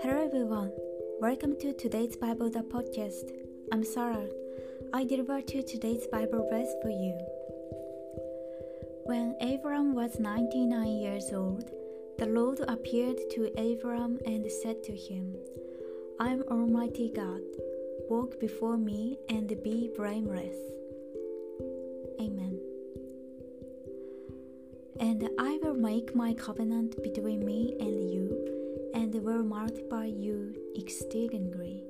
[0.00, 0.70] Hello everyone,
[1.20, 3.32] welcome to today's Bible the podcast.
[3.72, 4.28] I'm Sarah.
[4.92, 7.18] I deliver to today's Bible verse for you.
[9.06, 11.68] When Abram was 99 years old,
[12.18, 15.34] the Lord appeared to Abram and said to him,
[16.20, 17.42] I am Almighty God.
[18.08, 20.54] Walk before me and be blameless.
[22.20, 22.53] Amen.
[25.00, 31.82] And I will make my covenant between me and you and will multiply you exceedingly.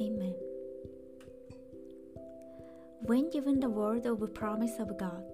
[0.00, 0.34] Amen.
[3.02, 5.24] When given the word of promise of God,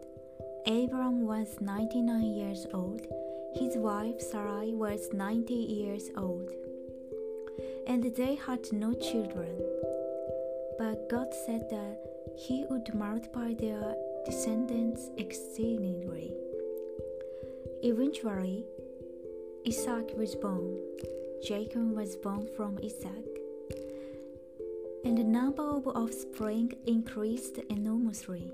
[0.67, 3.07] Abram was 99 years old,
[3.55, 6.51] his wife Sarai was 90 years old,
[7.87, 9.57] and they had no children.
[10.79, 11.99] But God said that
[12.37, 13.97] He would multiply their
[14.27, 16.33] descendants exceedingly.
[17.83, 18.65] Eventually,
[19.67, 20.77] Isaac was born.
[21.43, 23.41] Jacob was born from Isaac.
[25.05, 28.53] And the number of offspring increased enormously.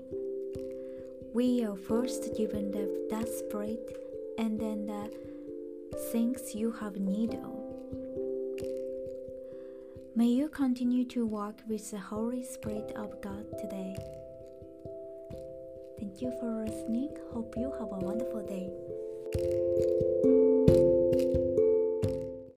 [1.33, 2.87] We are first given the,
[3.37, 3.97] spirit
[4.37, 5.11] and then the
[6.11, 7.57] things you have need of.
[10.15, 13.96] May you continue to walk with the Holy Spirit of God today.
[16.19, 17.15] Thank you for listening.
[17.31, 19.93] Hope you have a wonderful day.